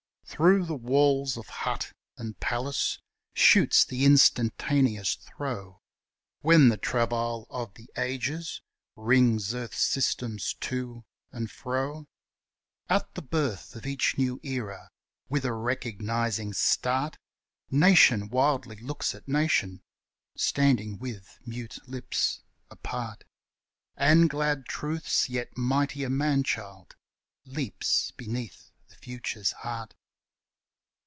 [0.33, 2.99] Through the walls of hut and palace
[3.33, 5.81] shoots the instantaneous throe,
[6.39, 8.61] When the travail of the Ages
[8.95, 11.03] wrings earth's systems to
[11.33, 12.07] and fro;
[12.87, 14.89] At the birth of each new Era,
[15.27, 17.17] with a recognizing start,
[17.69, 19.83] Nation wildly looks at nation,
[20.37, 22.39] standing with mute lips
[22.69, 23.25] apart,
[23.97, 26.95] And glad Truth's yet mightier man child
[27.43, 29.93] leaps beneath the Future's heart.